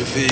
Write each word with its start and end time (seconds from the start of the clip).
de 0.00 0.04
ver. 0.04 0.29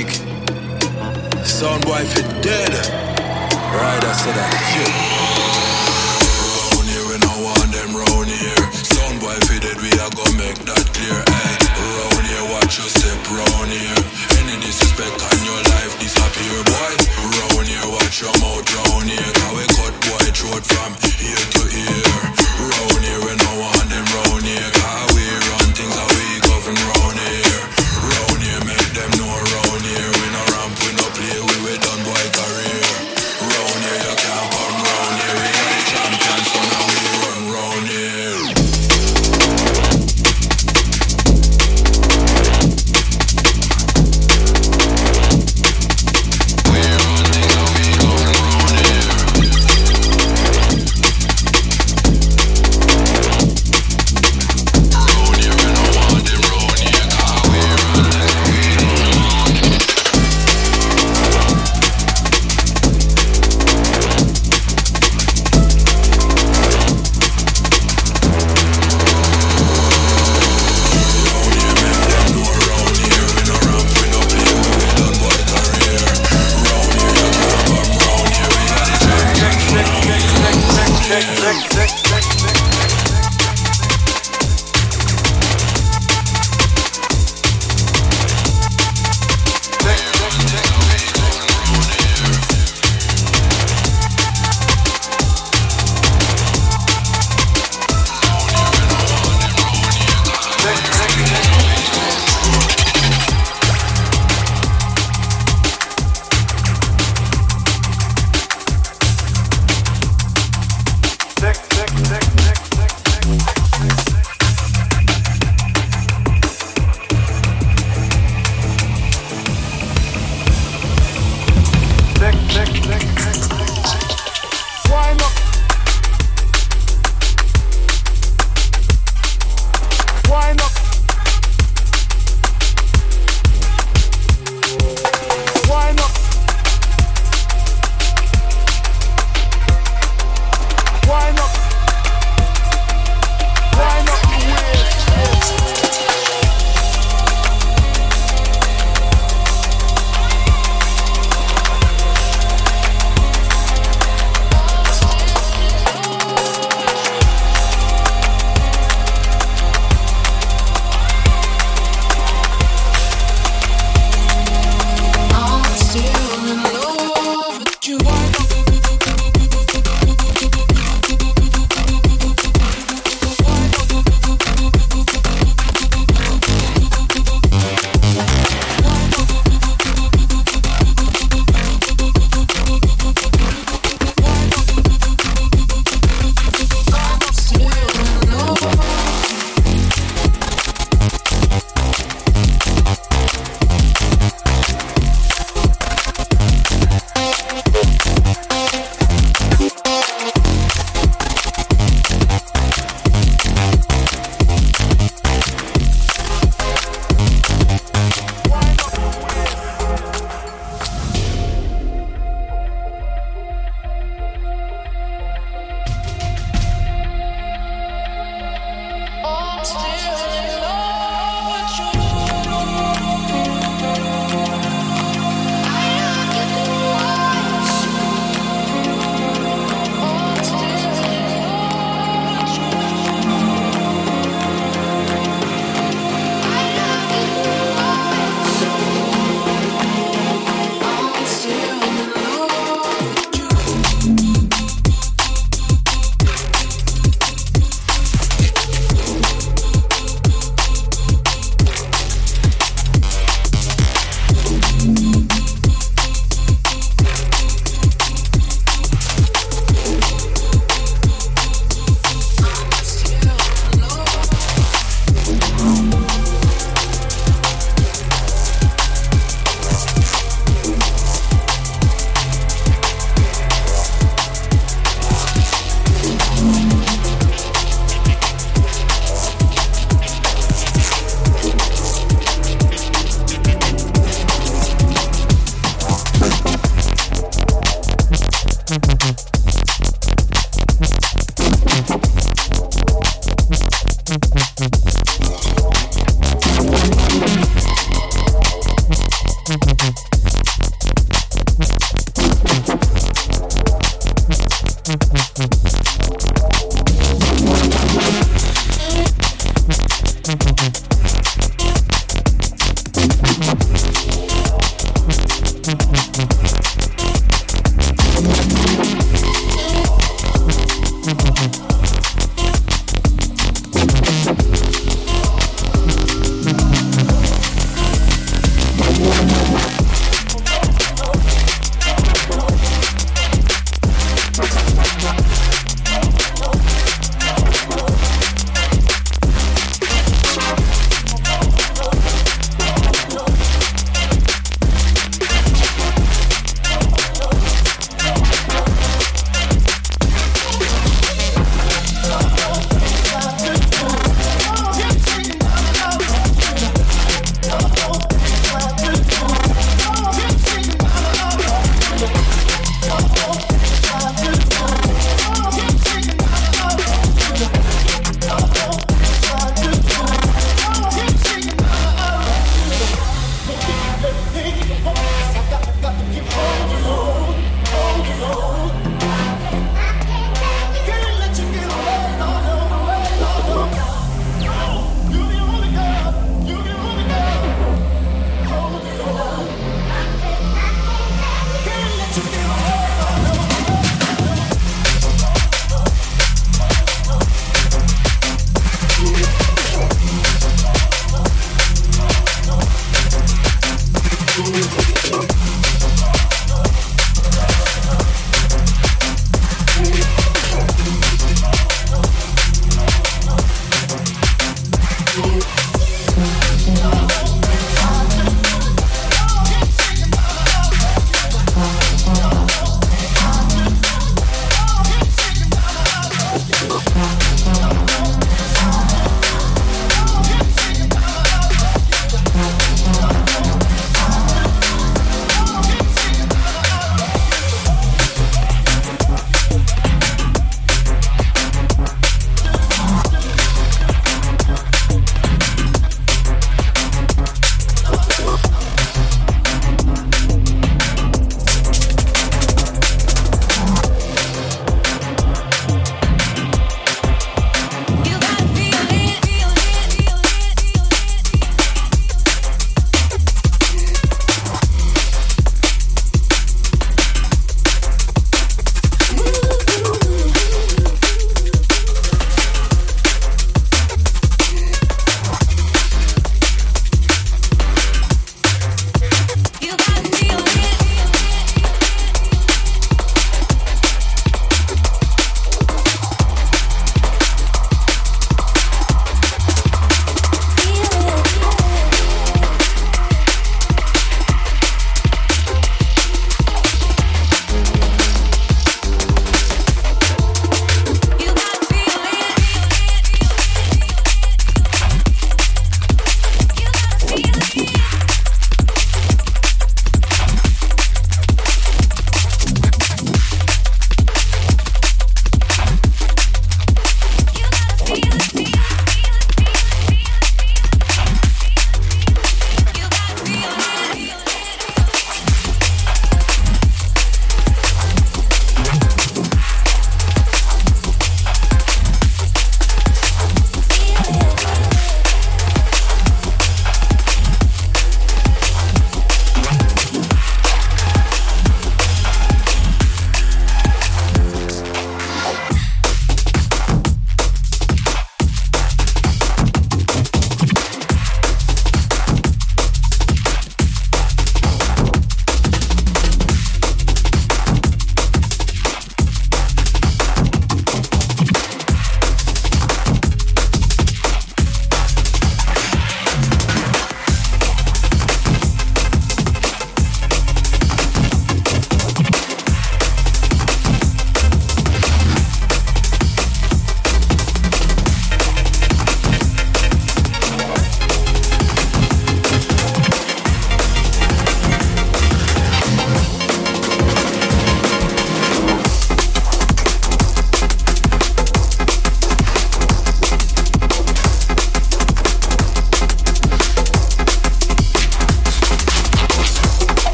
sick. 81.67 81.98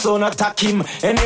Son 0.00 0.22
attack 0.22 0.58
him. 0.60 0.82
Anyway, 1.02 1.19